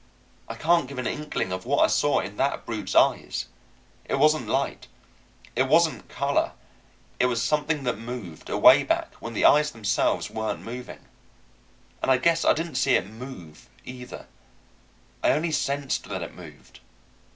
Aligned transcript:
I 0.47 0.55
can't 0.55 0.87
give 0.87 0.97
an 0.97 1.05
inkling 1.05 1.51
of 1.51 1.63
what 1.67 1.83
I 1.85 1.85
saw 1.85 2.21
in 2.21 2.37
that 2.37 2.65
brute's 2.65 2.95
eyes; 2.95 3.45
it 4.05 4.15
wasn't 4.15 4.47
light, 4.47 4.87
it 5.55 5.67
wasn't 5.67 6.09
color; 6.09 6.53
it 7.19 7.27
was 7.27 7.39
something 7.39 7.83
that 7.83 7.99
moved, 7.99 8.49
away 8.49 8.81
back, 8.81 9.13
when 9.19 9.33
the 9.35 9.45
eyes 9.45 9.69
themselves 9.69 10.27
weren't 10.31 10.61
moving. 10.63 11.05
And 12.01 12.09
I 12.09 12.17
guess 12.17 12.43
I 12.43 12.53
didn't 12.53 12.77
see 12.81 12.95
it 12.95 13.05
move, 13.05 13.69
either; 13.85 14.25
I 15.21 15.29
only 15.33 15.51
sensed 15.51 16.05
that 16.05 16.23
it 16.23 16.33
moved. 16.33 16.79